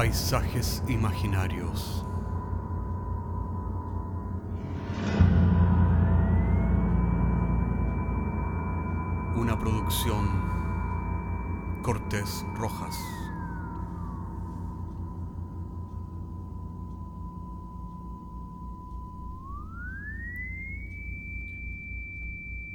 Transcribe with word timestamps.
Paisajes 0.00 0.82
imaginarios. 0.88 2.06
Una 9.36 9.58
producción 9.58 10.26
Cortés 11.82 12.46
Rojas. 12.54 12.98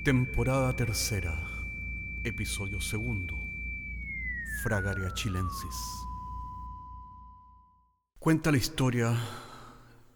Temporada 0.04 0.76
tercera, 0.76 1.44
episodio 2.24 2.80
segundo. 2.80 3.36
Fragaria 4.62 5.12
chilensis. 5.16 6.05
Cuenta 8.26 8.52
la 8.52 8.58
historia 8.58 9.16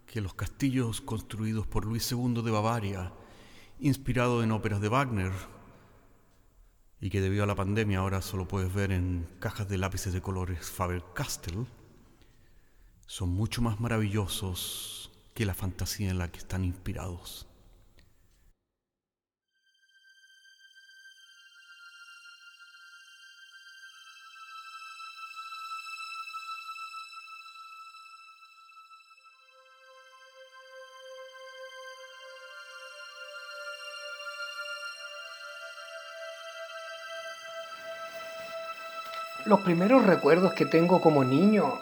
que 0.04 0.20
los 0.20 0.34
castillos 0.34 1.00
construidos 1.00 1.68
por 1.68 1.84
Luis 1.84 2.10
II 2.10 2.42
de 2.42 2.50
Bavaria, 2.50 3.12
inspirado 3.78 4.42
en 4.42 4.50
óperas 4.50 4.80
de 4.80 4.88
Wagner, 4.88 5.30
y 7.00 7.08
que 7.08 7.20
debido 7.20 7.44
a 7.44 7.46
la 7.46 7.54
pandemia 7.54 8.00
ahora 8.00 8.20
solo 8.20 8.48
puedes 8.48 8.74
ver 8.74 8.90
en 8.90 9.28
cajas 9.38 9.68
de 9.68 9.78
lápices 9.78 10.12
de 10.12 10.20
colores 10.20 10.68
Faber-Castell, 10.72 11.68
son 13.06 13.28
mucho 13.28 13.62
más 13.62 13.78
maravillosos 13.78 15.12
que 15.32 15.46
la 15.46 15.54
fantasía 15.54 16.10
en 16.10 16.18
la 16.18 16.32
que 16.32 16.40
están 16.40 16.64
inspirados. 16.64 17.46
Los 39.46 39.60
primeros 39.60 40.04
recuerdos 40.04 40.52
que 40.52 40.66
tengo 40.66 41.00
como 41.00 41.24
niño 41.24 41.80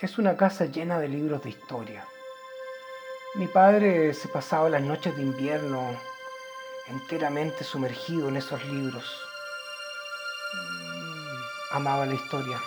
es 0.00 0.16
una 0.16 0.36
casa 0.36 0.64
llena 0.64 0.98
de 0.98 1.08
libros 1.08 1.42
de 1.42 1.50
historia. 1.50 2.06
Mi 3.34 3.46
padre 3.46 4.14
se 4.14 4.28
pasaba 4.28 4.70
las 4.70 4.80
noches 4.80 5.14
de 5.16 5.22
invierno 5.22 5.82
enteramente 6.88 7.62
sumergido 7.62 8.28
en 8.28 8.38
esos 8.38 8.64
libros. 8.64 9.04
Mm, 10.54 11.76
amaba 11.76 12.06
la 12.06 12.14
historia. 12.14 12.58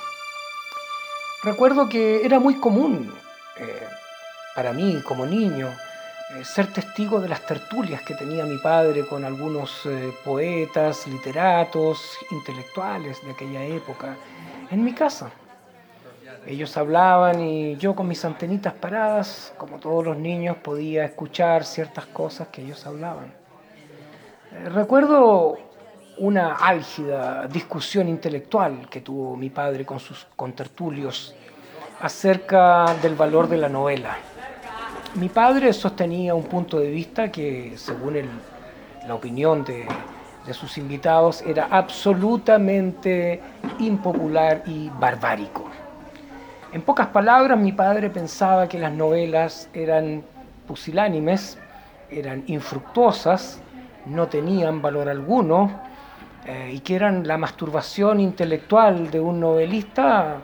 Recuerdo 1.42 1.90
que 1.90 2.24
era 2.24 2.40
muy 2.40 2.60
común 2.60 3.12
eh, 3.58 3.88
para 4.54 4.72
mí 4.72 5.02
como 5.04 5.26
niño 5.26 5.76
eh, 6.36 6.46
ser 6.46 6.68
testigo 6.68 7.20
de 7.20 7.28
las 7.28 7.44
tertulias 7.44 8.04
que 8.04 8.14
tenía 8.14 8.46
mi 8.46 8.58
padre 8.60 9.08
con 9.08 9.26
algunos 9.26 9.84
eh, 9.88 10.14
poetas, 10.24 11.08
literatos, 11.08 12.18
intelectuales 12.30 13.20
de 13.26 13.32
aquella 13.32 13.64
época 13.64 14.16
en 14.70 14.84
mi 14.84 14.94
casa. 14.94 15.32
Ellos 16.46 16.78
hablaban 16.78 17.40
y 17.40 17.78
yo 17.78 17.96
con 17.96 18.08
mis 18.08 18.24
antenitas 18.24 18.74
paradas, 18.74 19.54
como 19.58 19.80
todos 19.80 20.06
los 20.06 20.18
niños, 20.18 20.58
podía 20.58 21.04
escuchar 21.06 21.66
ciertas 21.66 22.06
cosas 22.06 22.50
que 22.50 22.62
ellos 22.62 22.86
hablaban. 22.86 23.34
Eh, 24.52 24.70
recuerdo 24.70 25.58
una 26.20 26.56
álgida 26.58 27.48
discusión 27.48 28.08
intelectual 28.08 28.88
que 28.88 29.02
tuvo 29.02 29.36
mi 29.36 29.50
padre 29.50 29.84
con 29.84 30.00
sus 30.00 30.28
contertulios 30.36 31.34
acerca 32.02 32.94
del 33.02 33.16
valor 33.16 33.48
de 33.48 33.58
la 33.58 33.70
novela. 33.70 34.18
Mi 35.16 35.28
padre 35.28 35.74
sostenía 35.74 36.36
un 36.36 36.44
punto 36.44 36.80
de 36.80 36.92
vista 36.92 37.32
que, 37.32 37.74
según 37.78 38.16
la 39.08 39.16
opinión 39.16 39.66
de, 39.66 39.88
sus 40.54 40.78
invitados, 40.78 41.44
era 41.44 41.68
absolutamente 41.70 43.40
impopular 43.80 44.64
y 44.66 44.90
barbárico. 45.00 45.66
En 46.72 46.82
pocas 46.82 47.08
palabras, 47.08 47.58
mi 47.58 47.72
padre 47.72 48.10
pensaba 48.10 48.68
que 48.68 48.80
las 48.80 48.92
novelas 48.92 49.70
eran 49.74 50.24
pusilánimes, 50.68 51.60
eran 52.10 52.44
infructuosas, 52.48 53.62
no 54.06 54.28
tenían 54.28 54.82
valor 54.82 55.08
alguno 55.08 55.72
eh, 56.46 56.72
y 56.74 56.80
que 56.80 56.96
eran 56.96 57.28
la 57.28 57.38
masturbación 57.38 58.20
intelectual 58.20 59.12
de 59.12 59.20
un 59.20 59.40
novelista 59.40 60.38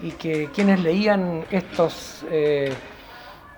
y 0.00 0.10
que 0.12 0.50
quienes 0.52 0.80
leían 0.80 1.44
estos 1.50 2.24
eh, 2.30 2.72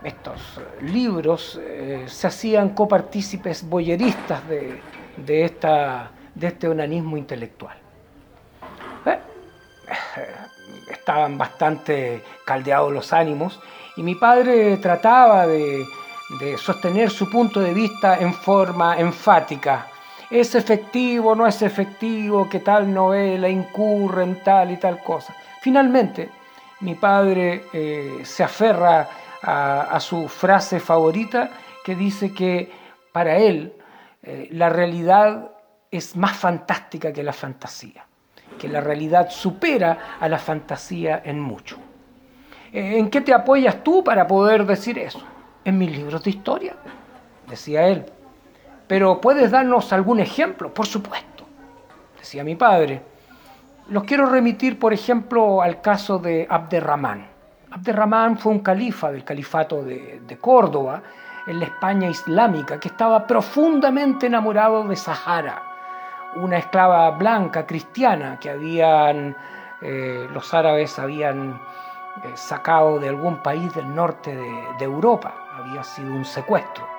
estos 0.05 0.61
libros 0.83 1.59
eh, 1.61 2.05
se 2.07 2.27
hacían 2.27 2.71
copartícipes 2.71 3.69
boyeristas 3.69 4.43
de, 4.47 5.45
esta, 5.45 6.11
de 6.35 6.47
este 6.47 6.69
onanismo 6.69 7.17
intelectual. 7.17 7.77
Eh, 9.07 9.19
estaban 10.91 11.39
bastante 11.39 12.23
caldeados 12.45 12.93
los 12.93 13.13
ánimos 13.13 13.61
y 13.97 14.03
mi 14.03 14.15
padre 14.15 14.77
trataba 14.77 15.47
de, 15.47 15.85
de 16.41 16.59
sostener 16.59 17.11
su 17.11 17.31
punto 17.31 17.61
de 17.61 17.73
vista 17.73 18.19
en 18.19 18.35
forma 18.35 18.99
enfática. 18.99 19.87
¿Es 20.31 20.55
efectivo, 20.55 21.35
no 21.35 21.47
es 21.47 21.63
efectivo 21.63 22.49
que 22.49 22.61
tal 22.61 22.93
novela 22.93 23.49
incurre 23.49 24.25
en 24.25 24.43
tal 24.43 24.71
y 24.71 24.77
tal 24.79 25.03
cosa? 25.03 25.35
Finalmente, 25.61 26.29
mi 26.81 26.95
padre 26.95 27.65
eh, 27.73 28.21
se 28.25 28.43
aferra 28.43 29.09
a, 29.47 30.01
su 30.01 30.29
frase 30.29 30.81
favorita 30.81 31.51
que 31.85 31.95
dice 31.95 32.33
que 32.33 32.71
para 33.13 33.37
él 33.37 33.75
eh, 34.23 34.49
la 34.53 34.71
realidad 34.71 35.51
es 35.91 36.17
más 36.17 36.37
fantástica 36.37 37.13
que 37.13 37.23
la 37.23 37.33
fantasía, 37.33 38.05
que 38.59 38.69
la 38.69 38.81
realidad 38.81 39.31
supera 39.31 40.17
a 40.19 40.29
la 40.29 40.39
fantasía 40.39 41.23
en 41.25 41.39
mucho. 41.41 41.77
Eh, 42.73 42.99
¿En 42.99 43.11
qué 43.11 43.21
te 43.21 43.33
apoyas 43.33 43.85
tú 43.85 44.03
para 44.03 44.27
poder 44.27 44.65
decir 44.65 44.99
eso? 44.99 45.23
En 45.65 45.79
mis 45.79 45.91
libros 45.91 46.25
de 46.25 46.31
historia, 46.31 46.75
decía 47.49 47.87
él. 47.87 48.07
Pero 48.87 49.21
¿puedes 49.21 49.51
darnos 49.51 49.93
algún 49.93 50.21
ejemplo? 50.21 50.73
Por 50.73 50.87
supuesto, 50.87 51.45
decía 52.19 52.45
mi 52.45 52.55
padre. 52.55 53.03
Los 53.89 54.05
quiero 54.05 54.27
remitir, 54.27 54.79
por 54.79 54.93
ejemplo, 54.93 55.63
al 55.63 55.81
caso 55.81 56.19
de 56.19 56.47
Abderramán. 56.49 57.34
Abderramán 57.75 58.39
fue 58.39 58.53
un 58.53 58.61
califa 58.61 59.11
del 59.11 59.25
califato 59.25 59.83
de, 59.83 60.39
Córdoba, 60.41 61.03
en 61.45 61.59
la 61.59 61.67
España 61.67 62.09
islámica, 62.09 62.79
que 62.79 62.87
estaba 62.87 63.27
profundamente 63.27 64.29
enamorado 64.29 64.87
de 64.87 64.95
Sahara, 64.95 65.61
una 66.37 66.59
esclava 66.59 67.11
blanca 67.11 67.67
cristiana 67.67 68.39
que 68.39 68.51
habían, 68.51 69.37
eh, 69.83 70.29
los 70.33 70.55
árabes 70.55 71.01
habían 71.01 71.61
eh, 72.23 72.33
sacado 72.37 73.01
de 73.01 73.09
algún 73.09 73.43
país 73.43 73.75
del 73.75 73.93
norte 73.93 74.37
de, 74.79 74.85
Europa, 74.85 75.35
había 75.59 75.83
sido 75.83 76.13
un 76.13 76.25
secuestro. 76.25 76.94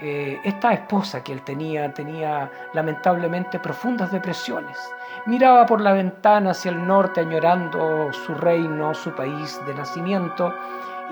Eh, 0.00 0.40
esta 0.44 0.72
esposa 0.72 1.24
que 1.24 1.32
él 1.32 1.42
tenía 1.42 1.92
tenía 1.92 2.48
lamentablemente 2.72 3.58
profundas 3.58 4.12
depresiones 4.12 4.78
Miraba 5.26 5.66
por 5.66 5.80
la 5.80 5.92
ventana 5.92 6.52
hacia 6.52 6.70
el 6.70 6.86
norte 6.86 7.20
añorando 7.20 8.12
su 8.12 8.34
reino, 8.34 8.94
su 8.94 9.14
país 9.14 9.60
de 9.66 9.74
nacimiento, 9.74 10.54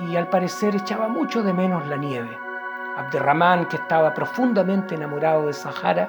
y 0.01 0.17
al 0.17 0.29
parecer 0.29 0.75
echaba 0.75 1.09
mucho 1.09 1.43
de 1.43 1.53
menos 1.53 1.87
la 1.87 1.97
nieve. 1.97 2.39
Abderramán, 2.97 3.67
que 3.67 3.77
estaba 3.77 4.15
profundamente 4.15 4.95
enamorado 4.95 5.47
de 5.47 5.53
Sahara, 5.53 6.09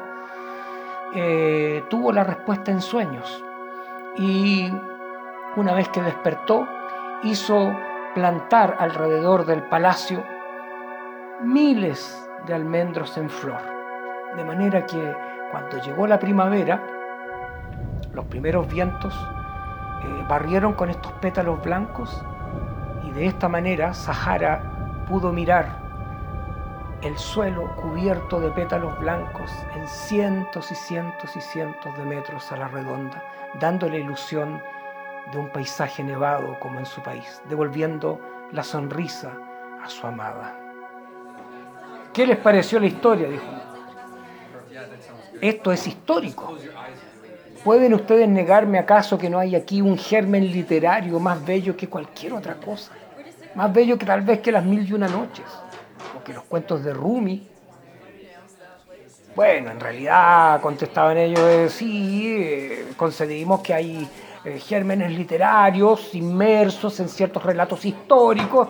eh, 1.13 1.83
tuvo 1.89 2.11
la 2.11 2.23
respuesta 2.23 2.71
en 2.71 2.81
sueños 2.81 3.43
y 4.17 4.71
una 5.55 5.73
vez 5.73 5.89
que 5.89 6.01
despertó 6.01 6.67
hizo 7.23 7.73
plantar 8.13 8.77
alrededor 8.79 9.45
del 9.45 9.63
palacio 9.63 10.23
miles 11.41 12.26
de 12.45 12.53
almendros 12.53 13.17
en 13.17 13.29
flor, 13.29 13.61
de 14.35 14.43
manera 14.43 14.85
que 14.85 15.15
cuando 15.51 15.81
llegó 15.81 16.07
la 16.07 16.19
primavera, 16.19 16.81
los 18.13 18.25
primeros 18.25 18.67
vientos 18.67 19.13
eh, 20.03 20.25
barrieron 20.27 20.73
con 20.73 20.89
estos 20.89 21.11
pétalos 21.13 21.61
blancos 21.63 22.23
y 23.03 23.11
de 23.11 23.27
esta 23.27 23.47
manera 23.47 23.93
Sahara 23.93 25.05
pudo 25.07 25.31
mirar 25.31 25.87
el 27.01 27.17
suelo 27.17 27.75
cubierto 27.75 28.39
de 28.39 28.49
pétalos 28.51 28.99
blancos 28.99 29.51
en 29.75 29.87
cientos 29.87 30.71
y 30.71 30.75
cientos 30.75 31.35
y 31.35 31.41
cientos 31.41 31.95
de 31.97 32.03
metros 32.03 32.51
a 32.51 32.57
la 32.57 32.67
redonda, 32.67 33.23
dando 33.59 33.87
la 33.87 33.97
ilusión 33.97 34.61
de 35.31 35.37
un 35.37 35.49
paisaje 35.49 36.03
nevado 36.03 36.59
como 36.59 36.79
en 36.79 36.85
su 36.85 37.01
país, 37.01 37.41
devolviendo 37.49 38.19
la 38.51 38.63
sonrisa 38.63 39.31
a 39.83 39.89
su 39.89 40.07
amada. 40.07 40.66
¿Qué 42.17 42.25
les 42.25 42.37
pareció 42.37 42.79
la 42.79 42.87
historia? 42.87 43.29
Dijo. 43.29 43.43
Esto 45.39 45.71
es 45.71 45.85
histórico 45.85 46.57
¿Pueden 47.63 47.93
ustedes 47.93 48.27
negarme 48.27 48.79
acaso 48.79 49.19
que 49.19 49.29
no 49.29 49.37
hay 49.37 49.55
aquí 49.55 49.81
un 49.81 49.99
germen 49.99 50.51
literario 50.51 51.19
más 51.19 51.45
bello 51.45 51.77
que 51.77 51.87
cualquier 51.87 52.33
otra 52.33 52.55
cosa? 52.55 52.91
Más 53.53 53.71
bello 53.71 53.99
que 53.99 54.05
tal 54.07 54.21
vez 54.21 54.39
que 54.39 54.51
las 54.51 54.65
mil 54.65 54.89
y 54.89 54.93
una 54.93 55.07
noches, 55.07 55.45
o 56.19 56.23
que 56.23 56.33
los 56.33 56.43
cuentos 56.45 56.83
de 56.83 56.91
Rumi. 56.91 57.47
Bueno, 59.35 59.69
en 59.69 59.79
realidad 59.79 60.59
contestaban 60.59 61.17
ellos, 61.17 61.39
eh, 61.41 61.69
sí, 61.69 62.35
eh, 62.35 62.85
concedimos 62.97 63.61
que 63.61 63.75
hay 63.75 64.09
eh, 64.43 64.59
gérmenes 64.59 65.11
literarios 65.11 66.15
inmersos 66.15 66.99
en 66.99 67.09
ciertos 67.09 67.43
relatos 67.43 67.85
históricos, 67.85 68.69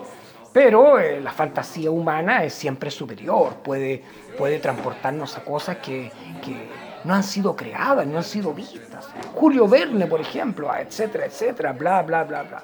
pero 0.52 0.98
la 0.98 1.32
fantasía 1.32 1.90
humana 1.90 2.44
es 2.44 2.54
siempre 2.54 2.90
superior, 2.90 3.54
puede, 3.62 4.02
puede 4.36 4.58
transportarnos 4.58 5.36
a 5.36 5.44
cosas 5.44 5.76
que, 5.78 6.10
que 6.44 6.68
no 7.04 7.14
han 7.14 7.22
sido 7.22 7.54
creadas, 7.54 8.06
no 8.06 8.18
han 8.18 8.24
sido 8.24 8.52
vistas. 8.52 9.08
Julio 9.34 9.68
Verne, 9.68 10.06
por 10.06 10.20
ejemplo, 10.20 10.74
etcétera, 10.74 11.26
etcétera, 11.26 11.72
bla, 11.72 12.02
bla, 12.02 12.24
bla, 12.24 12.42
bla. 12.42 12.62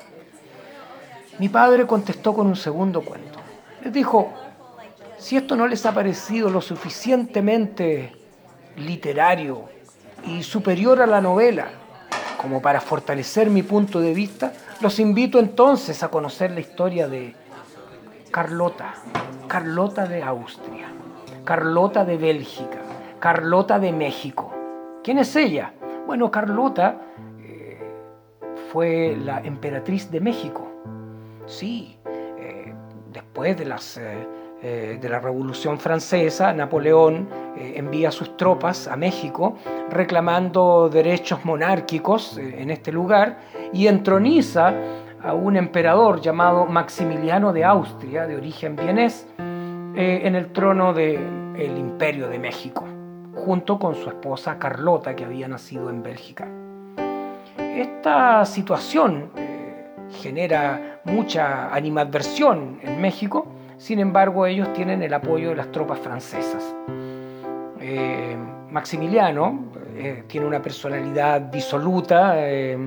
Mi 1.39 1.49
padre 1.49 1.87
contestó 1.87 2.33
con 2.33 2.47
un 2.47 2.57
segundo 2.57 3.03
cuento. 3.03 3.39
Les 3.83 3.93
dijo, 3.93 4.33
si 5.19 5.37
esto 5.37 5.57
no 5.57 5.67
les 5.67 5.85
ha 5.87 5.93
parecido 5.93 6.49
lo 6.49 6.61
suficientemente 6.61 8.13
literario 8.77 9.65
y 10.27 10.43
superior 10.43 11.01
a 11.01 11.07
la 11.07 11.21
novela 11.21 11.69
como 12.41 12.61
para 12.61 12.81
fortalecer 12.81 13.51
mi 13.51 13.63
punto 13.63 14.01
de 14.01 14.13
vista, 14.13 14.53
los 14.81 14.99
invito 14.99 15.39
entonces 15.39 16.03
a 16.03 16.09
conocer 16.09 16.51
la 16.51 16.61
historia 16.61 17.09
de 17.09 17.35
Carlota, 18.35 18.95
Carlota 19.47 20.09
de 20.09 20.21
Austria, 20.21 20.89
Carlota 21.45 22.05
de 22.05 22.17
Bélgica, 22.17 22.81
Carlota 23.21 23.79
de 23.79 23.93
México. 23.93 24.53
¿Quién 25.05 25.19
es 25.19 25.37
ella? 25.37 25.73
Bueno, 26.05 26.33
Carlota 26.33 27.01
eh, 27.39 27.79
fue 28.73 29.17
la 29.25 29.39
emperatriz 29.39 30.11
de 30.11 30.19
México. 30.19 30.67
Sí, 31.47 31.97
eh, 32.09 32.75
después 33.13 33.57
de, 33.57 33.67
las, 33.67 33.99
eh, 33.99 34.99
de 35.01 35.09
la 35.09 35.21
Revolución 35.21 35.79
Francesa, 35.79 36.53
Napoleón 36.53 37.29
envía 37.57 38.11
sus 38.11 38.37
tropas 38.37 38.89
a 38.89 38.97
México 38.97 39.55
reclamando 39.91 40.89
derechos 40.89 41.45
monárquicos 41.45 42.37
en 42.37 42.71
este 42.73 42.91
lugar 42.91 43.39
y 43.73 43.87
entroniza 43.87 44.75
a 45.25 45.33
un 45.35 45.57
emperador 45.57 46.21
llamado 46.21 46.67
Maximiliano 46.67 47.53
de 47.53 47.65
Austria, 47.65 48.27
de 48.27 48.37
origen 48.37 48.77
vienés, 48.77 49.27
en 49.97 50.35
el 50.35 50.53
trono 50.53 50.93
del 50.93 51.79
Imperio 51.79 52.29
de 52.29 52.39
México 52.39 52.85
junto 53.35 53.79
con 53.79 53.95
su 53.95 54.09
esposa 54.09 54.59
Carlota, 54.59 55.15
que 55.15 55.25
había 55.25 55.49
nacido 55.49 55.91
en 55.91 56.03
Bélgica. 56.03 56.49
Esta 57.59 58.45
situación 58.45 59.31
eh, 59.37 59.91
genera 60.23 61.01
mucha 61.05 61.75
animadversión 61.75 62.79
en 62.83 63.01
México, 63.01 63.47
sin 63.77 63.99
embargo 63.99 64.47
ellos 64.47 64.73
tienen 64.73 65.03
el 65.03 65.13
apoyo 65.13 65.51
de 65.51 65.57
las 65.57 65.71
tropas 65.73 65.99
francesas. 65.99 66.75
Eh, 67.81 68.37
Maximiliano 68.71 69.65
eh, 69.97 70.25
tiene 70.27 70.47
una 70.47 70.63
personalidad 70.63 71.41
disoluta, 71.41 72.49
es 72.49 72.79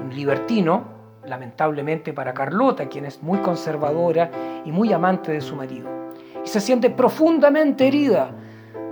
un 0.00 0.10
libertino, 0.12 0.95
lamentablemente 1.26 2.12
para 2.12 2.34
Carlota, 2.34 2.88
quien 2.88 3.04
es 3.04 3.22
muy 3.22 3.38
conservadora 3.38 4.30
y 4.64 4.72
muy 4.72 4.92
amante 4.92 5.32
de 5.32 5.40
su 5.40 5.56
marido. 5.56 5.88
Y 6.44 6.48
se 6.48 6.60
siente 6.60 6.90
profundamente 6.90 7.86
herida 7.86 8.30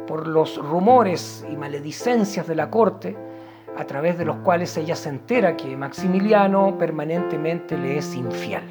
por 0.06 0.26
los 0.26 0.56
rumores 0.56 1.44
y 1.50 1.56
maledicencias 1.56 2.46
de 2.46 2.54
la 2.54 2.70
corte, 2.70 3.16
a 3.76 3.84
través 3.84 4.18
de 4.18 4.24
los 4.24 4.36
cuales 4.36 4.76
ella 4.76 4.94
se 4.94 5.08
entera 5.08 5.56
que 5.56 5.76
Maximiliano 5.76 6.78
permanentemente 6.78 7.76
le 7.76 7.98
es 7.98 8.14
infiel. 8.14 8.62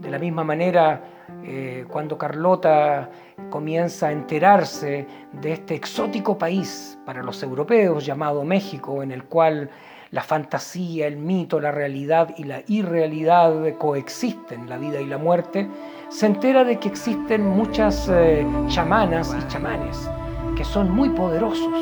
De 0.00 0.10
la 0.10 0.18
misma 0.18 0.44
manera, 0.44 1.02
eh, 1.44 1.84
cuando 1.88 2.16
Carlota 2.16 3.10
comienza 3.50 4.08
a 4.08 4.12
enterarse 4.12 5.06
de 5.32 5.52
este 5.52 5.74
exótico 5.74 6.38
país 6.38 6.98
para 7.04 7.22
los 7.22 7.42
europeos 7.42 8.06
llamado 8.06 8.44
México, 8.44 9.02
en 9.02 9.10
el 9.10 9.24
cual 9.24 9.68
la 10.10 10.22
fantasía, 10.22 11.06
el 11.06 11.16
mito, 11.16 11.60
la 11.60 11.72
realidad 11.72 12.34
y 12.36 12.44
la 12.44 12.62
irrealidad 12.68 13.76
coexisten, 13.78 14.68
la 14.68 14.78
vida 14.78 15.00
y 15.00 15.06
la 15.06 15.18
muerte, 15.18 15.68
se 16.08 16.26
entera 16.26 16.64
de 16.64 16.78
que 16.78 16.88
existen 16.88 17.44
muchas 17.44 18.08
eh, 18.08 18.46
chamanas 18.68 19.34
y 19.38 19.48
chamanes 19.48 20.08
que 20.56 20.64
son 20.64 20.90
muy 20.90 21.10
poderosos 21.10 21.74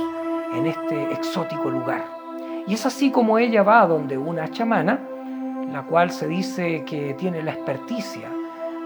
en 0.55 0.67
este 0.67 1.13
exótico 1.13 1.71
lugar. 1.71 2.05
Y 2.67 2.75
es 2.75 2.87
así 2.87 3.11
como 3.11 3.39
ella 3.39 3.63
va 3.63 3.87
donde 3.87 4.17
una 4.17 4.51
chamana, 4.51 4.99
la 5.71 5.83
cual 5.83 6.11
se 6.11 6.27
dice 6.27 6.85
que 6.85 7.15
tiene 7.15 7.43
la 7.43 7.53
experticia 7.53 8.31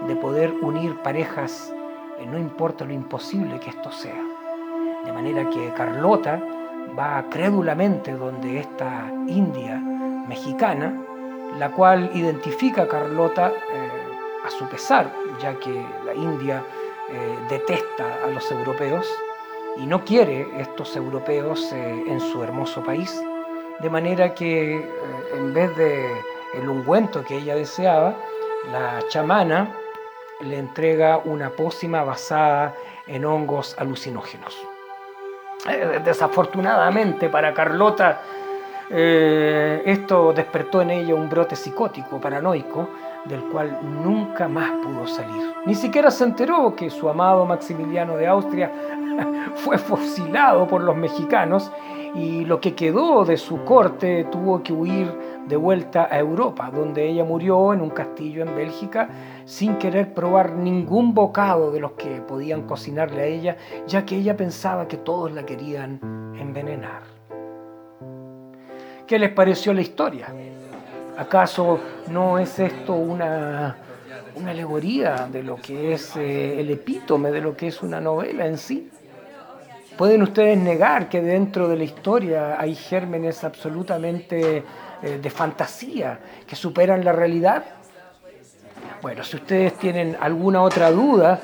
de 0.07 0.15
poder 0.15 0.53
unir 0.61 0.95
parejas, 0.97 1.73
eh, 2.19 2.25
no 2.25 2.37
importa 2.37 2.85
lo 2.85 2.93
imposible 2.93 3.59
que 3.59 3.69
esto 3.69 3.91
sea. 3.91 4.21
De 5.05 5.13
manera 5.13 5.49
que 5.49 5.71
Carlota 5.75 6.41
va 6.97 7.25
crédulamente 7.29 8.13
donde 8.13 8.59
esta 8.59 9.11
india 9.27 9.81
mexicana, 10.27 10.93
la 11.57 11.71
cual 11.71 12.11
identifica 12.13 12.83
a 12.83 12.87
Carlota 12.87 13.49
eh, 13.49 14.45
a 14.45 14.49
su 14.51 14.67
pesar, 14.69 15.11
ya 15.41 15.55
que 15.55 15.85
la 16.05 16.13
India 16.13 16.63
eh, 17.09 17.37
detesta 17.49 18.23
a 18.23 18.27
los 18.27 18.49
europeos 18.51 19.07
y 19.77 19.85
no 19.85 20.05
quiere 20.05 20.47
estos 20.59 20.95
europeos 20.95 21.71
eh, 21.73 22.03
en 22.07 22.19
su 22.19 22.43
hermoso 22.43 22.83
país, 22.83 23.21
de 23.79 23.89
manera 23.89 24.33
que 24.33 24.87
en 25.35 25.53
vez 25.53 25.75
de 25.75 26.05
el 26.53 26.69
ungüento 26.69 27.23
que 27.23 27.37
ella 27.37 27.55
deseaba, 27.55 28.15
la 28.71 29.01
chamana 29.09 29.73
le 30.41 30.57
entrega 30.57 31.17
una 31.17 31.49
pócima 31.49 32.03
basada 32.03 32.75
en 33.07 33.25
hongos 33.25 33.75
alucinógenos. 33.77 34.68
Eh, 35.67 35.99
desafortunadamente 36.03 37.27
para 37.27 37.53
Carlota, 37.53 38.21
eh, 38.89 39.83
esto 39.85 40.31
despertó 40.33 40.81
en 40.81 40.91
ella 40.91 41.15
un 41.15 41.29
brote 41.29 41.55
psicótico, 41.55 42.19
paranoico, 42.19 42.89
del 43.25 43.41
cual 43.43 43.77
nunca 43.83 44.47
más 44.47 44.71
pudo 44.83 45.05
salir. 45.05 45.53
Ni 45.65 45.75
siquiera 45.75 46.09
se 46.11 46.23
enteró 46.23 46.73
que 46.75 46.89
su 46.89 47.09
amado 47.09 47.45
Maximiliano 47.45 48.15
de 48.15 48.27
Austria 48.27 48.71
fue 49.55 49.77
fusilado 49.77 50.65
por 50.65 50.81
los 50.81 50.95
mexicanos 50.95 51.71
y 52.15 52.45
lo 52.45 52.59
que 52.59 52.73
quedó 52.73 53.25
de 53.25 53.37
su 53.37 53.63
corte 53.65 54.25
tuvo 54.31 54.63
que 54.63 54.73
huir 54.73 55.13
de 55.45 55.55
vuelta 55.57 56.07
a 56.09 56.17
Europa, 56.17 56.71
donde 56.73 57.07
ella 57.07 57.23
murió 57.23 57.73
en 57.73 57.81
un 57.81 57.89
castillo 57.89 58.43
en 58.43 58.55
Bélgica 58.55 59.09
sin 59.49 59.79
querer 59.79 60.13
probar 60.13 60.51
ningún 60.51 61.15
bocado 61.15 61.71
de 61.71 61.79
los 61.79 61.93
que 61.93 62.21
podían 62.21 62.67
cocinarle 62.67 63.21
a 63.23 63.25
ella, 63.25 63.57
ya 63.87 64.05
que 64.05 64.15
ella 64.15 64.37
pensaba 64.37 64.87
que 64.87 64.97
todos 64.97 65.31
la 65.31 65.43
querían 65.43 65.99
envenenar. 66.39 67.01
¿Qué 69.07 69.17
les 69.17 69.31
pareció 69.31 69.73
la 69.73 69.81
historia? 69.81 70.27
¿Acaso 71.17 71.79
no 72.09 72.37
es 72.37 72.59
esto 72.59 72.93
una, 72.93 73.75
una 74.35 74.51
alegoría 74.51 75.27
de 75.31 75.41
lo 75.41 75.55
que 75.55 75.93
es 75.93 76.15
eh, 76.15 76.61
el 76.61 76.69
epítome 76.69 77.31
de 77.31 77.41
lo 77.41 77.57
que 77.57 77.69
es 77.69 77.81
una 77.81 77.99
novela 77.99 78.45
en 78.45 78.59
sí? 78.59 78.91
¿Pueden 79.97 80.21
ustedes 80.21 80.59
negar 80.59 81.09
que 81.09 81.21
dentro 81.21 81.67
de 81.67 81.75
la 81.75 81.85
historia 81.85 82.61
hay 82.61 82.75
gérmenes 82.75 83.43
absolutamente 83.43 84.63
eh, 85.01 85.19
de 85.19 85.29
fantasía 85.31 86.19
que 86.45 86.55
superan 86.55 87.03
la 87.03 87.13
realidad? 87.13 87.78
Bueno, 89.01 89.23
si 89.23 89.37
ustedes 89.37 89.77
tienen 89.77 90.17
alguna 90.19 90.61
otra 90.61 90.91
duda, 90.91 91.39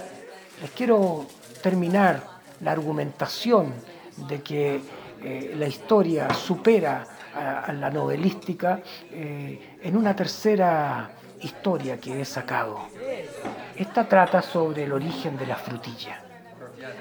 les 0.61 0.71
quiero 0.71 1.25
terminar 1.63 2.21
la 2.59 2.71
argumentación 2.71 3.73
de 4.27 4.41
que 4.41 4.81
eh, 5.23 5.53
la 5.57 5.65
historia 5.65 6.33
supera 6.33 7.05
a, 7.33 7.71
la 7.71 7.89
novelística 7.89 8.81
eh, 9.09 9.77
en 9.81 9.95
una 9.95 10.13
tercera 10.13 11.11
historia 11.41 11.97
que 11.97 12.19
he 12.21 12.25
sacado. 12.25 12.89
Esta 13.73 14.05
trata 14.07 14.41
sobre 14.41 14.83
el 14.83 14.91
origen 14.91 15.37
de 15.37 15.47
la 15.47 15.55
frutilla. 15.55 16.21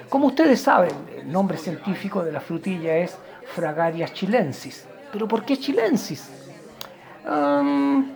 Como 0.07 0.27
ustedes 0.27 0.61
saben, 0.61 0.93
el 1.17 1.29
nombre 1.29 1.57
científico 1.57 2.23
de 2.23 2.31
la 2.31 2.39
frutilla 2.39 2.95
es 2.95 3.17
Fragaria 3.53 4.07
chilensis. 4.07 4.87
¿Pero 5.11 5.27
por 5.27 5.43
qué 5.43 5.57
chilensis? 5.57 6.44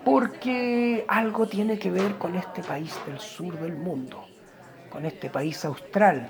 Porque 0.03 1.05
algo 1.07 1.47
tiene 1.47 1.79
que 1.79 1.89
ver 1.89 2.15
con 2.17 2.35
este 2.35 2.61
país 2.61 2.95
del 3.07 3.19
sur 3.19 3.57
del 3.59 3.75
mundo, 3.75 4.23
con 4.91 5.05
este 5.05 5.29
país 5.29 5.63
austral, 5.65 6.29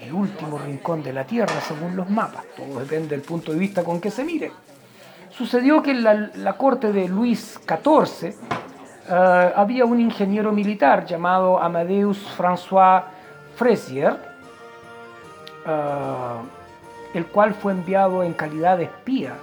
el 0.00 0.12
último 0.12 0.58
rincón 0.58 1.02
de 1.02 1.12
la 1.12 1.24
Tierra 1.24 1.60
según 1.60 1.96
los 1.96 2.08
mapas. 2.08 2.44
Todo 2.56 2.80
depende 2.80 3.08
del 3.08 3.22
punto 3.22 3.52
de 3.52 3.58
vista 3.58 3.82
con 3.82 4.00
que 4.00 4.10
se 4.10 4.24
mire. 4.24 4.52
Sucedió 5.30 5.82
que 5.82 5.92
en 5.92 6.04
la, 6.04 6.52
corte 6.56 6.92
de 6.92 7.08
Luis 7.08 7.58
XIV 7.66 8.34
ah, 9.08 9.52
había 9.56 9.84
un 9.84 10.00
ingeniero 10.00 10.52
militar 10.52 11.06
llamado 11.06 11.60
Amadeus 11.60 12.18
François 12.36 13.04
Fresier, 13.56 14.30
Ah, 15.66 16.42
el 17.12 17.26
cual 17.26 17.54
fue 17.54 17.72
enviado 17.72 18.22
en 18.22 18.32
calidad 18.32 18.78
de 18.78 18.84
espía 18.84 19.34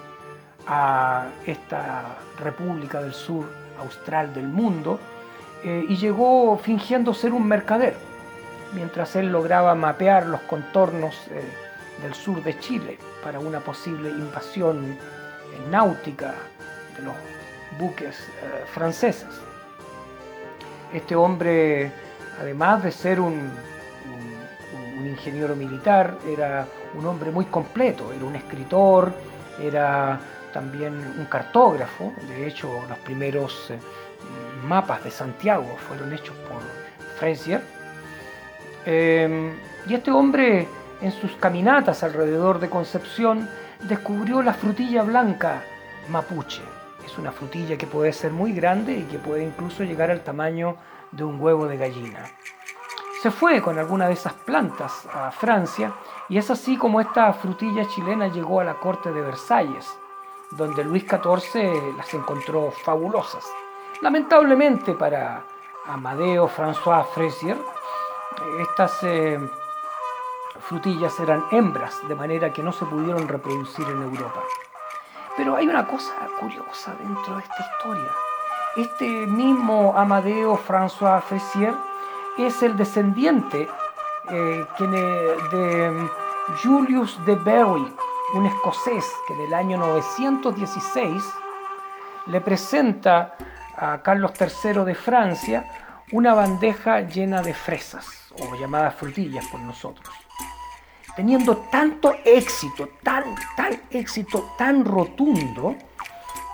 a 0.67 1.27
esta 1.45 2.17
República 2.39 3.01
del 3.01 3.13
Sur 3.13 3.45
Austral 3.79 4.33
del 4.33 4.47
mundo 4.47 4.99
eh, 5.63 5.85
y 5.87 5.95
llegó 5.95 6.57
fingiendo 6.57 7.13
ser 7.13 7.33
un 7.33 7.47
mercader, 7.47 7.95
mientras 8.73 9.15
él 9.15 9.31
lograba 9.31 9.73
mapear 9.75 10.27
los 10.27 10.41
contornos 10.41 11.15
eh, 11.31 11.43
del 12.01 12.13
sur 12.13 12.43
de 12.43 12.59
Chile 12.59 12.97
para 13.23 13.39
una 13.39 13.59
posible 13.59 14.09
invasión 14.09 14.97
náutica 15.71 16.35
de 16.95 17.03
los 17.03 17.15
buques 17.79 18.19
eh, 18.19 18.65
franceses. 18.71 19.29
Este 20.93 21.15
hombre, 21.15 21.91
además 22.39 22.83
de 22.83 22.91
ser 22.91 23.19
un, 23.19 23.49
un 24.97 25.07
ingeniero 25.07 25.55
militar, 25.55 26.17
era 26.27 26.67
un 26.93 27.05
hombre 27.05 27.31
muy 27.31 27.45
completo, 27.45 28.13
era 28.13 28.25
un 28.25 28.35
escritor, 28.35 29.11
era 29.59 30.19
también 30.53 30.93
un 31.17 31.25
cartógrafo, 31.25 32.13
de 32.27 32.47
hecho 32.47 32.83
los 32.87 32.97
primeros 32.99 33.71
eh, 33.71 33.79
mapas 34.65 35.03
de 35.03 35.11
Santiago 35.11 35.75
fueron 35.87 36.13
hechos 36.13 36.35
por 36.49 36.61
Frazier. 37.17 37.61
Em, 38.85 39.53
y 39.87 39.93
este 39.93 40.11
hombre 40.11 40.67
en 41.01 41.11
sus 41.11 41.31
caminatas 41.33 42.03
alrededor 42.03 42.59
de 42.59 42.69
Concepción 42.69 43.49
descubrió 43.83 44.41
la 44.41 44.53
frutilla 44.53 45.03
blanca 45.03 45.63
mapuche. 46.09 46.61
Es 47.05 47.17
una 47.17 47.31
frutilla 47.31 47.77
que 47.77 47.87
puede 47.87 48.11
ser 48.11 48.31
muy 48.31 48.53
grande 48.53 48.93
y 48.93 49.03
que 49.03 49.19
puede 49.19 49.43
incluso 49.43 49.83
llegar 49.83 50.11
al 50.11 50.21
tamaño 50.21 50.77
de 51.11 51.23
un 51.23 51.39
huevo 51.39 51.67
de 51.67 51.77
gallina. 51.77 52.25
Se 53.21 53.31
fue 53.31 53.61
con 53.61 53.79
alguna 53.79 54.07
de 54.07 54.13
esas 54.13 54.33
plantas 54.33 55.07
a 55.11 55.31
Francia 55.31 55.93
y 56.29 56.37
es 56.37 56.51
así 56.51 56.77
como 56.77 57.01
esta 57.01 57.33
frutilla 57.33 57.87
chilena 57.87 58.27
llegó 58.27 58.59
a 58.59 58.63
la 58.63 58.75
corte 58.75 59.11
de 59.11 59.21
Versalles, 59.21 59.87
donde 60.51 60.83
Luis 60.83 61.03
XIV 61.03 61.95
las 61.97 62.13
encontró 62.13 62.71
fabulosas. 62.71 63.45
Lamentablemente 64.01 64.93
para 64.93 65.43
Amadeo 65.85 66.47
François 66.47 67.05
Fraisier, 67.05 67.57
estas 68.59 69.03
eh, 69.03 69.39
frutillas 70.61 71.19
eran 71.19 71.43
hembras, 71.51 72.07
de 72.07 72.15
manera 72.15 72.51
que 72.53 72.63
no 72.63 72.71
se 72.71 72.85
pudieron 72.85 73.27
reproducir 73.27 73.87
en 73.87 74.03
Europa. 74.03 74.43
Pero 75.35 75.55
hay 75.55 75.67
una 75.67 75.87
cosa 75.87 76.13
curiosa 76.39 76.95
dentro 76.99 77.35
de 77.35 77.43
esta 77.43 77.71
historia. 77.71 78.11
Este 78.75 79.27
mismo 79.27 79.93
Amadeo 79.95 80.57
François 80.57 81.21
Fraisier 81.21 81.73
es 82.37 82.61
el 82.61 82.77
descendiente 82.77 83.67
eh, 84.29 84.65
de 84.79 86.09
Julius 86.63 87.23
de 87.25 87.35
Berry, 87.35 87.93
un 88.33 88.45
escocés 88.45 89.05
que 89.27 89.33
en 89.33 89.41
el 89.41 89.53
año 89.53 89.77
916 89.77 91.23
le 92.27 92.41
presenta 92.41 93.35
a 93.75 94.01
Carlos 94.01 94.31
III 94.39 94.83
de 94.83 94.95
Francia 94.95 95.65
una 96.11 96.33
bandeja 96.33 97.01
llena 97.01 97.41
de 97.41 97.53
fresas, 97.53 98.33
o 98.39 98.55
llamadas 98.55 98.95
frutillas 98.95 99.45
por 99.47 99.59
nosotros. 99.61 100.13
Teniendo 101.15 101.57
tanto 101.71 102.15
éxito, 102.23 102.89
tan, 103.01 103.23
tan 103.55 103.81
éxito, 103.89 104.53
tan 104.57 104.85
rotundo, 104.85 105.75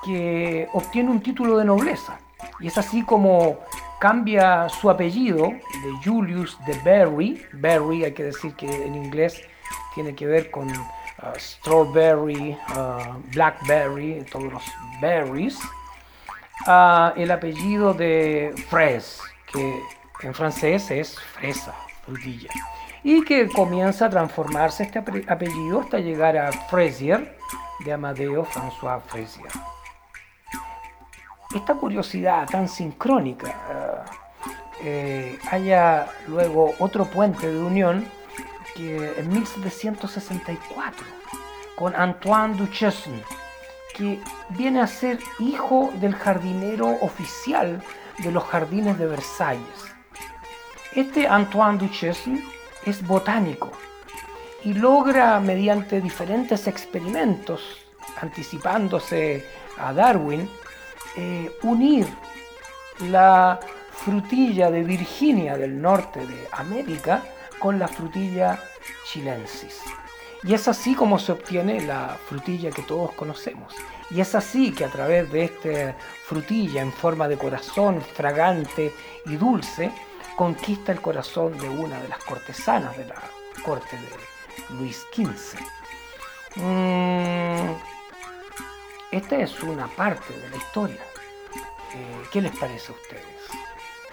que 0.04 0.68
obtiene 0.74 1.12
un 1.12 1.22
título 1.22 1.58
de 1.58 1.66
nobleza. 1.66 2.20
Y 2.60 2.68
es 2.68 2.78
así 2.78 3.04
como 3.04 3.60
cambia 4.00 4.68
su 4.70 4.90
apellido 4.90 5.48
de 5.48 6.04
Julius 6.04 6.58
de 6.66 6.78
Berry. 6.84 7.46
Berry, 7.54 8.04
hay 8.04 8.14
que 8.14 8.24
decir 8.24 8.54
que 8.56 8.86
en 8.86 8.96
inglés 8.96 9.42
tiene 9.96 10.14
que 10.14 10.26
ver 10.26 10.52
con 10.52 10.68
uh, 11.24 11.38
strawberry, 11.38 12.58
uh, 12.76 13.16
blackberry, 13.32 14.26
todos 14.32 14.52
los 14.52 14.64
berries, 15.02 15.58
uh, 16.68 17.12
el 17.16 17.32
apellido 17.32 17.94
de 17.94 18.54
Fraise, 18.70 19.20
que 19.52 19.82
en 20.22 20.34
francés 20.34 20.90
es 20.92 21.20
fresa, 21.20 21.74
frutilla, 22.06 22.50
y 23.04 23.24
que 23.24 23.48
comienza 23.48 24.06
a 24.06 24.10
transformarse 24.10 24.84
este 24.84 25.00
apellido 25.00 25.82
hasta 25.82 26.00
llegar 26.00 26.38
a 26.38 26.52
Fraisier, 26.52 27.38
de 27.84 27.94
Amadeo 27.94 28.46
François 28.46 29.02
Fraisier. 29.02 29.50
Esta 31.54 31.76
curiosidad 31.76 32.48
tan 32.50 32.68
sincrónica 32.68 34.06
eh, 34.82 35.38
haya 35.52 36.08
luego 36.28 36.74
otro 36.80 37.06
puente 37.06 37.52
de 37.52 37.60
unión 37.60 38.06
que 38.76 39.14
en 39.18 39.30
1764 39.30 41.06
con 41.76 41.96
Antoine 41.96 42.56
Duchesne, 42.56 43.24
que 43.96 44.20
viene 44.50 44.82
a 44.82 44.88
ser 44.88 45.20
hijo 45.40 45.92
del 46.00 46.16
jardinero 46.16 46.88
oficial 47.02 47.82
de 48.20 48.32
los 48.32 48.44
jardines 48.44 48.98
de 48.98 49.08
Versalles. 49.08 49.94
Este 50.96 51.28
Antoine 51.28 51.78
Duchesne 51.78 52.44
es 52.86 53.06
botánico 53.06 53.72
y 54.64 54.74
logra 54.74 55.40
mediante 55.40 56.02
diferentes 56.02 56.68
experimentos, 56.68 57.62
anticipándose 58.22 59.46
a 59.78 59.94
Darwin, 59.94 60.50
eh, 61.16 61.52
unir 61.64 62.08
la 63.10 63.60
frutilla 63.92 64.70
de 64.72 64.84
Virginia 64.84 65.58
del 65.58 65.82
norte 65.82 66.26
de 66.26 66.48
América 66.52 67.24
con 67.64 67.80
la 67.80 67.88
frutilla 67.88 68.62
chilensis. 69.06 69.80
Y 70.44 70.54
es 70.54 70.68
así 70.68 70.96
como 70.96 71.18
se 71.18 71.32
obtiene 71.32 71.80
la 71.80 72.18
frutilla 72.28 72.72
que 72.72 72.82
todos 72.82 73.14
conocemos. 73.14 73.74
Y 74.12 74.20
es 74.20 74.36
así 74.36 74.74
que 74.74 74.84
a 74.84 74.90
través 74.90 75.32
de 75.32 75.46
esta 75.46 75.96
frutilla 76.26 76.82
en 76.82 76.92
forma 76.92 77.30
de 77.30 77.38
corazón 77.38 78.02
fragante 78.02 78.94
y 79.26 79.38
dulce, 79.38 79.94
conquista 80.36 80.92
el 80.92 81.00
corazón 81.00 81.58
de 81.58 81.70
una 81.70 82.02
de 82.02 82.10
las 82.10 82.22
cortesanas 82.26 82.98
de 82.98 83.06
la 83.06 83.22
corte 83.64 83.96
de 83.96 84.76
Luis 84.76 85.06
XV. 85.14 85.58
Mm, 86.58 87.76
esta 89.10 89.38
es 89.38 89.64
una 89.64 89.88
parte 89.88 90.38
de 90.38 90.50
la 90.50 90.58
historia. 90.58 91.02
Eh, 91.96 92.24
¿Qué 92.30 92.42
les 92.42 92.54
parece 92.58 92.92
a 92.92 92.96
ustedes? 92.96 93.33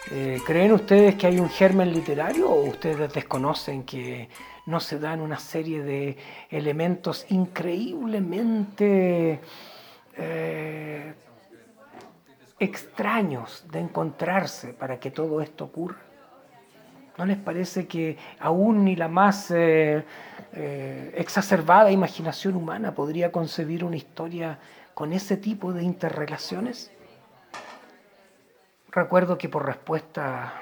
Eh, 0.09 0.41
¿Creen 0.47 0.73
ustedes 0.73 1.17
que 1.17 1.27
hay 1.27 1.39
un 1.39 1.51
germen 1.51 1.93
literario 1.93 2.51
o 2.51 2.65
ustedes 2.65 3.13
desconocen 3.13 3.85
que 3.85 4.31
no 4.67 4.81
se 4.81 4.99
dan 4.99 5.21
una 5.21 5.39
serie 5.39 5.83
de 5.83 6.17
elementos 6.49 7.27
increíblemente 7.29 9.41
eh, 10.17 11.15
extraños 12.59 13.67
de 13.71 13.81
encontrarse 13.81 14.73
para 14.73 14.99
que 14.99 15.11
todo 15.11 15.43
esto 15.43 15.67
ocurra? 15.67 15.99
¿No 17.19 17.27
les 17.27 17.37
parece 17.37 17.87
que 17.87 18.17
aún 18.39 18.85
ni 18.85 18.97
la 18.97 19.09
más 19.09 19.51
eh, 19.51 20.03
exacerbada 21.15 21.93
imaginación 21.93 22.57
humana 22.57 22.95
podría 22.95 23.31
concebir 23.31 23.85
una 23.85 23.97
historia 23.97 24.59
con 24.95 25.13
ese 25.13 25.37
tipo 25.37 25.75
de 25.75 25.83
interrelaciones? 25.83 26.91
Recuerdo 28.93 29.39
que 29.39 29.49
por 29.49 29.65
respuesta 29.67 30.53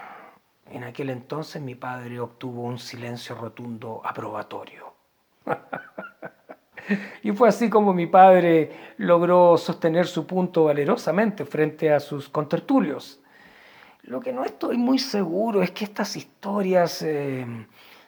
en 0.71 0.85
aquel 0.85 1.09
entonces 1.09 1.63
mi 1.63 1.75
padre 1.75 2.21
obtuvo 2.21 2.63
un 2.63 2.79
silencio 2.79 3.35
rotundo 3.35 4.03
aprobatorio. 4.05 4.93
y 7.23 7.33
fue 7.33 7.49
así 7.49 7.71
como 7.71 7.95
mi 7.95 8.07
padre 8.07 8.95
logró 8.99 9.57
sostener 9.57 10.07
su 10.07 10.27
punto 10.27 10.65
valerosamente 10.65 11.47
frente 11.47 11.91
a 11.91 12.01
sus 12.01 12.29
contertulios. 12.29 13.19
Lo 14.03 14.21
que 14.21 14.33
no 14.33 14.45
estoy 14.45 14.77
muy 14.77 14.99
seguro 14.99 15.63
es 15.63 15.71
que 15.71 15.85
estas 15.85 16.15
historias 16.15 17.01
eh, 17.01 17.47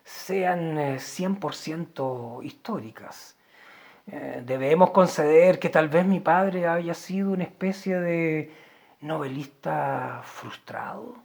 sean 0.04 0.76
100% 0.76 2.42
eh, 2.42 2.46
históricas. 2.46 3.38
Eh, 4.06 4.42
debemos 4.44 4.90
conceder 4.90 5.58
que 5.58 5.70
tal 5.70 5.88
vez 5.88 6.04
mi 6.04 6.20
padre 6.20 6.66
haya 6.66 6.94
sido 6.94 7.30
una 7.32 7.44
especie 7.44 8.00
de 8.00 8.69
novelista 9.00 10.22
frustrado, 10.24 11.16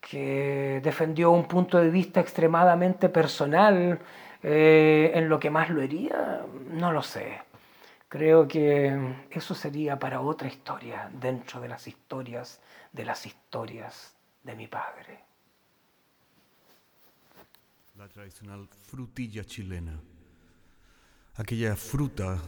que 0.00 0.80
defendió 0.82 1.30
un 1.30 1.48
punto 1.48 1.78
de 1.78 1.90
vista 1.90 2.20
extremadamente 2.20 3.08
personal 3.08 3.98
eh, 4.42 5.12
en 5.14 5.28
lo 5.28 5.40
que 5.40 5.50
más 5.50 5.70
lo 5.70 5.80
hería, 5.80 6.44
no 6.70 6.92
lo 6.92 7.02
sé. 7.02 7.40
Creo 8.08 8.46
que 8.46 9.16
eso 9.30 9.54
sería 9.54 9.98
para 9.98 10.20
otra 10.20 10.46
historia 10.46 11.10
dentro 11.12 11.60
de 11.60 11.68
las 11.68 11.86
historias 11.88 12.60
de 12.94 13.04
las 13.04 13.26
historias 13.26 14.14
de 14.42 14.54
mi 14.54 14.68
padre. 14.68 15.24
La 17.96 18.08
tradicional 18.08 18.68
frutilla 18.68 19.44
chilena, 19.44 20.00
aquella 21.34 21.76
fruta 21.76 22.38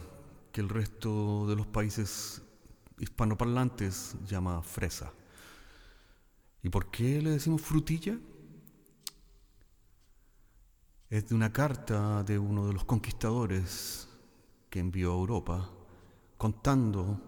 que 0.51 0.61
el 0.61 0.69
resto 0.69 1.47
de 1.47 1.55
los 1.55 1.67
países 1.67 2.41
hispanoparlantes 2.99 4.15
llama 4.25 4.61
fresa. 4.61 5.11
¿Y 6.63 6.69
por 6.69 6.89
qué 6.89 7.21
le 7.21 7.31
decimos 7.31 7.61
frutilla? 7.61 8.17
Es 11.09 11.29
de 11.29 11.35
una 11.35 11.53
carta 11.53 12.23
de 12.23 12.37
uno 12.37 12.67
de 12.67 12.73
los 12.73 12.83
conquistadores 12.83 14.09
que 14.69 14.79
envió 14.79 15.11
a 15.11 15.15
Europa, 15.15 15.69
contando 16.37 17.21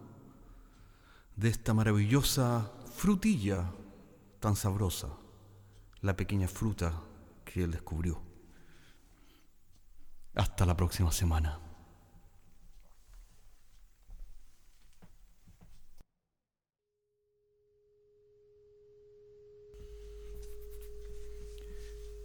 de 1.35 1.49
esta 1.49 1.73
maravillosa 1.73 2.71
frutilla 2.93 3.71
tan 4.39 4.55
sabrosa, 4.55 5.07
la 6.01 6.15
pequeña 6.15 6.47
fruta 6.47 7.01
que 7.45 7.63
él 7.63 7.71
descubrió. 7.71 8.21
Hasta 10.35 10.65
la 10.65 10.75
próxima 10.75 11.11
semana. 11.11 11.68